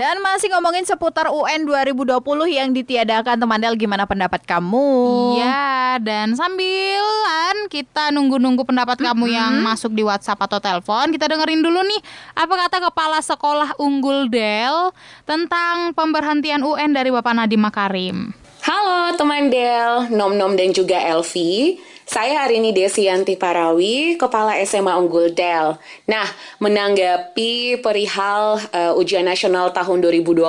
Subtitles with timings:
[0.00, 4.88] Dan masih ngomongin seputar UN 2020 yang ditiadakan teman Del, gimana pendapat kamu?
[5.36, 9.12] Iya, dan sambilan kita nunggu-nunggu pendapat mm -hmm.
[9.12, 12.00] kamu yang masuk di WhatsApp atau telepon, kita dengerin dulu nih
[12.32, 14.88] apa kata Kepala Sekolah Unggul Del
[15.28, 18.32] tentang pemberhentian UN dari Bapak Nadiem Makarim.
[18.64, 21.76] Halo teman Del, Nom Nom dan juga Elvi.
[22.10, 25.78] Saya hari ini Desi Yanti Parawi, Kepala SMA Unggul Del.
[26.10, 26.26] Nah,
[26.58, 30.42] menanggapi perihal uh, ujian nasional tahun 2020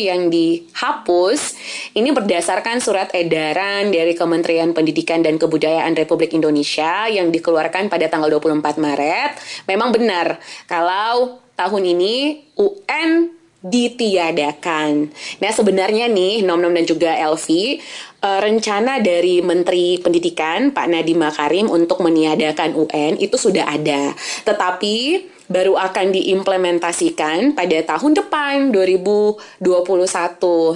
[0.00, 1.60] yang dihapus,
[1.92, 8.40] ini berdasarkan surat edaran dari Kementerian Pendidikan dan Kebudayaan Republik Indonesia yang dikeluarkan pada tanggal
[8.40, 9.36] 24 Maret.
[9.68, 13.28] Memang benar, kalau tahun ini UN
[13.64, 15.08] ditiadakan.
[15.40, 17.80] Nah sebenarnya nih Nom Nom dan juga Elvi
[18.24, 24.16] uh, rencana dari Menteri Pendidikan Pak Nadiem Makarim untuk meniadakan UN itu sudah ada.
[24.48, 24.96] Tetapi
[25.44, 29.60] baru akan diimplementasikan pada tahun depan 2021.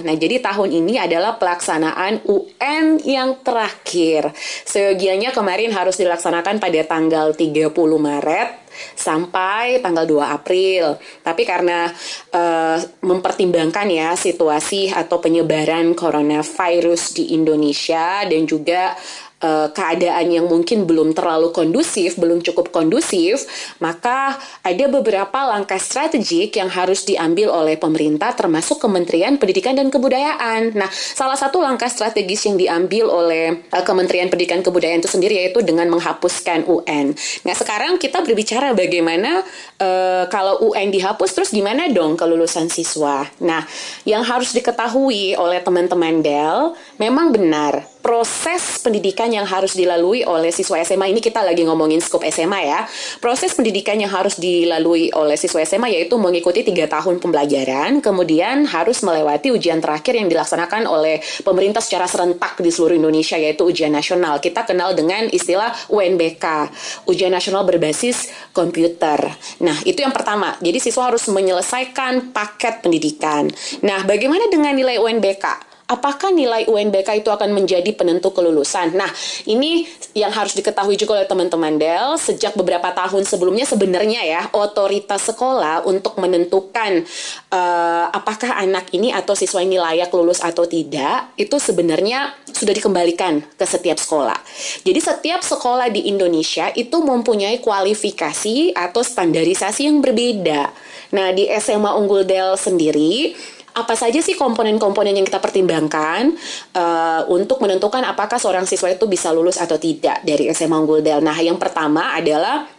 [0.05, 4.29] Nah, jadi tahun ini adalah pelaksanaan UN yang terakhir.
[4.69, 10.97] Seyogianya kemarin harus dilaksanakan pada tanggal 30 Maret sampai tanggal 2 April.
[11.23, 11.89] Tapi karena
[12.33, 18.95] uh, mempertimbangkan ya situasi atau penyebaran coronavirus di Indonesia dan juga
[19.43, 23.47] uh, keadaan yang mungkin belum terlalu kondusif, belum cukup kondusif,
[23.79, 30.75] maka ada beberapa langkah strategik yang harus diambil oleh pemerintah termasuk Kementerian Pendidikan dan Kebudayaan.
[30.75, 35.63] Nah, salah satu langkah strategis yang diambil oleh uh, Kementerian Pendidikan Kebudayaan itu sendiri yaitu
[35.63, 37.15] dengan menghapuskan UN.
[37.47, 39.43] Nah, sekarang kita berbicara bagaimana
[39.79, 43.25] uh, kalau UN dihapus terus gimana dong kelulusan siswa.
[43.41, 43.63] Nah,
[44.03, 50.81] yang harus diketahui oleh teman-teman Del memang benar proses pendidikan yang harus dilalui oleh siswa
[50.81, 52.89] SMA ini kita lagi ngomongin skop SMA ya.
[53.21, 59.05] Proses pendidikan yang harus dilalui oleh siswa SMA yaitu mengikuti tiga tahun pembelajaran, kemudian harus
[59.05, 64.41] melewati ujian terakhir yang dilaksanakan oleh pemerintah secara serentak di seluruh Indonesia yaitu ujian nasional.
[64.41, 66.73] Kita kenal dengan istilah UNBK,
[67.05, 69.21] ujian nasional berbasis komputer.
[69.61, 70.57] Nah, itu yang pertama.
[70.57, 73.45] Jadi siswa harus menyelesaikan paket pendidikan.
[73.85, 75.68] Nah, bagaimana dengan nilai UNBK?
[75.89, 78.93] Apakah nilai UNBK itu akan menjadi penentu kelulusan?
[78.93, 79.09] Nah,
[79.49, 82.15] ini yang harus diketahui juga oleh teman-teman Del.
[82.21, 87.03] Sejak beberapa tahun sebelumnya sebenarnya ya, otoritas sekolah untuk menentukan
[87.49, 93.41] uh, apakah anak ini atau siswa ini layak lulus atau tidak, itu sebenarnya sudah dikembalikan
[93.57, 94.37] ke setiap sekolah.
[94.85, 100.69] Jadi setiap sekolah di Indonesia itu mempunyai kualifikasi atau standarisasi yang berbeda.
[101.09, 103.33] Nah, di SMA Unggul Del sendiri
[103.79, 106.35] apa saja sih komponen-komponen yang kita pertimbangkan
[106.75, 111.23] uh, untuk menentukan apakah seorang siswa itu bisa lulus atau tidak dari SMA Unggul Del.
[111.23, 112.78] Nah, yang pertama adalah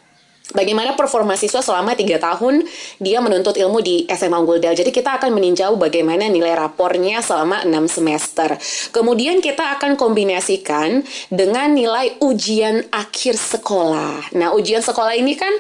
[0.55, 2.67] bagaimana performa siswa selama tiga tahun
[2.99, 4.75] dia menuntut ilmu di SMA Unggul Del.
[4.77, 8.59] Jadi kita akan meninjau bagaimana nilai rapornya selama enam semester.
[8.91, 14.35] Kemudian kita akan kombinasikan dengan nilai ujian akhir sekolah.
[14.37, 15.53] Nah, ujian sekolah ini kan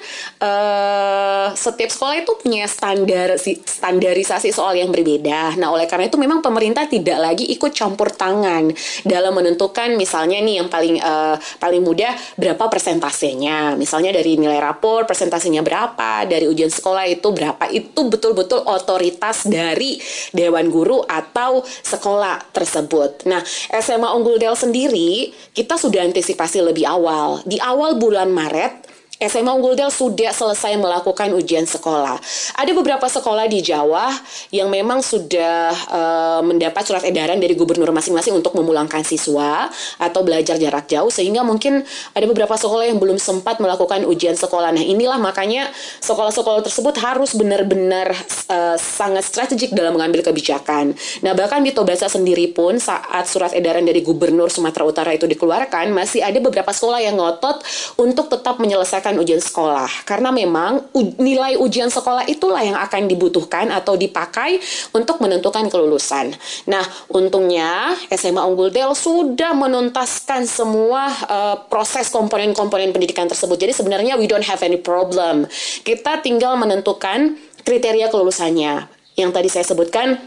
[0.42, 5.56] uh, setiap sekolah itu punya standar standarisasi soal yang berbeda.
[5.56, 8.72] Nah, oleh karena itu memang pemerintah tidak lagi ikut campur tangan
[9.06, 13.78] dalam menentukan misalnya nih yang paling uh, paling mudah berapa persentasenya.
[13.78, 19.44] Misalnya dari nilai rapor rapor presentasinya berapa dari ujian sekolah itu berapa itu betul-betul otoritas
[19.44, 20.00] dari
[20.32, 23.28] dewan guru atau sekolah tersebut.
[23.28, 23.44] Nah,
[23.76, 27.44] SMA Unggul Del sendiri kita sudah antisipasi lebih awal.
[27.44, 28.88] Di awal bulan Maret
[29.20, 32.16] SMA Unggul sudah selesai melakukan ujian sekolah.
[32.56, 34.08] Ada beberapa sekolah di Jawa
[34.48, 39.68] yang memang sudah uh, mendapat surat edaran dari gubernur masing-masing untuk memulangkan siswa
[40.00, 41.84] atau belajar jarak jauh sehingga mungkin
[42.16, 44.72] ada beberapa sekolah yang belum sempat melakukan ujian sekolah.
[44.72, 45.68] Nah, inilah makanya
[46.00, 48.16] sekolah-sekolah tersebut harus benar-benar
[48.48, 50.96] uh, sangat strategik dalam mengambil kebijakan.
[51.20, 55.92] Nah, bahkan di Tobasa sendiri pun saat surat edaran dari gubernur Sumatera Utara itu dikeluarkan,
[55.92, 57.60] masih ada beberapa sekolah yang ngotot
[58.00, 63.98] untuk tetap menyelesaikan ujian sekolah karena memang nilai ujian sekolah itulah yang akan dibutuhkan atau
[63.98, 64.60] dipakai
[64.94, 66.36] untuk menentukan kelulusan.
[66.68, 73.56] Nah, untungnya SMA Unggul Del sudah menuntaskan semua uh, proses komponen-komponen pendidikan tersebut.
[73.56, 75.48] Jadi sebenarnya we don't have any problem.
[75.82, 77.34] Kita tinggal menentukan
[77.64, 78.86] kriteria kelulusannya.
[79.18, 80.20] Yang tadi saya sebutkan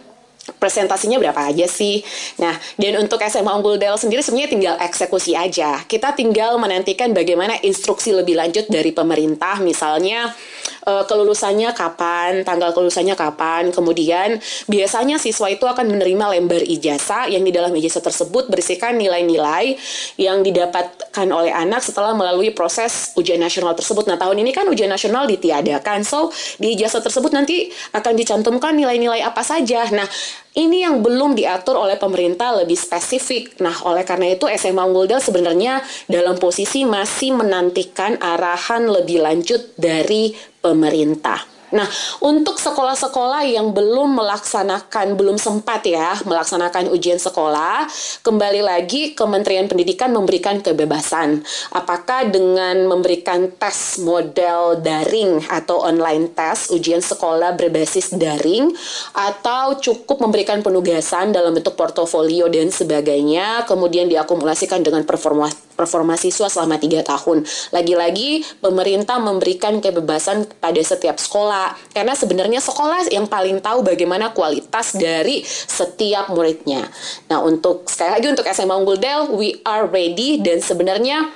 [0.60, 2.04] presentasinya berapa aja sih.
[2.40, 5.80] Nah, dan untuk SMA Unggul Del sendiri sebenarnya tinggal eksekusi aja.
[5.88, 10.36] Kita tinggal menantikan bagaimana instruksi lebih lanjut dari pemerintah, misalnya
[10.86, 13.72] uh, kelulusannya kapan, tanggal kelulusannya kapan.
[13.72, 19.76] Kemudian biasanya siswa itu akan menerima lembar ijazah yang di dalam ijazah tersebut berisikan nilai-nilai
[20.20, 24.08] yang didapatkan oleh anak setelah melalui proses ujian nasional tersebut.
[24.08, 26.06] Nah, tahun ini kan ujian nasional ditiadakan.
[26.06, 29.88] So, di ijazah tersebut nanti akan dicantumkan nilai-nilai apa saja.
[29.90, 30.06] Nah,
[30.54, 33.58] ini yang belum diatur oleh pemerintah lebih spesifik.
[33.58, 39.74] Nah, oleh karena itu SMA Unggul Del sebenarnya dalam posisi masih menantikan arahan lebih lanjut
[39.82, 41.44] dari pemerintah.
[41.74, 41.90] Nah,
[42.22, 47.90] untuk sekolah-sekolah yang belum melaksanakan, belum sempat ya melaksanakan ujian sekolah,
[48.22, 51.42] kembali lagi Kementerian Pendidikan memberikan kebebasan.
[51.74, 58.70] Apakah dengan memberikan tes model daring atau online tes ujian sekolah berbasis daring,
[59.18, 66.46] atau cukup memberikan penugasan dalam bentuk portofolio dan sebagainya, kemudian diakumulasikan dengan performa performa siswa
[66.46, 67.50] selama tiga tahun.
[67.74, 71.63] Lagi-lagi pemerintah memberikan kebebasan pada setiap sekolah
[71.96, 76.88] karena sebenarnya sekolah yang paling tahu bagaimana kualitas dari setiap muridnya.
[77.32, 81.32] Nah untuk sekali lagi untuk SMA Unggul Del, we are ready dan sebenarnya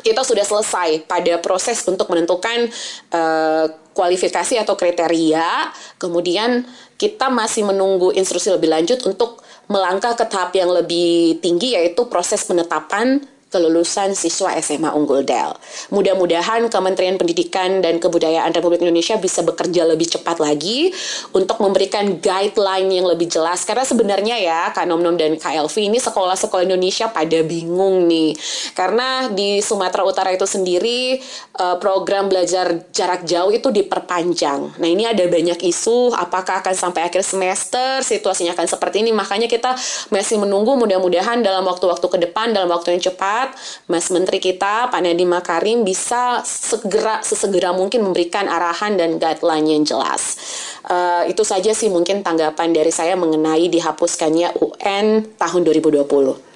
[0.00, 2.72] kita sudah selesai pada proses untuk menentukan
[3.12, 5.70] uh, kualifikasi atau kriteria.
[6.00, 6.64] Kemudian
[6.96, 12.42] kita masih menunggu instruksi lebih lanjut untuk melangkah ke tahap yang lebih tinggi yaitu proses
[12.42, 15.50] penetapan kelulusan siswa SMA Unggul Del.
[15.90, 20.94] Mudah-mudahan Kementerian Pendidikan dan Kebudayaan Republik Indonesia bisa bekerja lebih cepat lagi
[21.34, 23.66] untuk memberikan guideline yang lebih jelas.
[23.66, 28.38] Karena sebenarnya ya, Kak Nom dan Kak Elvi ini sekolah-sekolah Indonesia pada bingung nih.
[28.72, 31.18] Karena di Sumatera Utara itu sendiri
[31.58, 34.78] eh, program belajar jarak jauh itu diperpanjang.
[34.78, 39.10] Nah ini ada banyak isu, apakah akan sampai akhir semester, situasinya akan seperti ini.
[39.10, 39.74] Makanya kita
[40.14, 43.39] masih menunggu mudah-mudahan dalam waktu-waktu ke depan, dalam waktu yang cepat,
[43.88, 49.82] Mas Menteri kita Pak Nadiem Makarim bisa segera sesegera mungkin memberikan arahan dan guideline yang
[49.86, 50.36] jelas.
[50.84, 56.49] Uh, itu saja sih mungkin tanggapan dari saya mengenai dihapuskannya UN tahun 2020.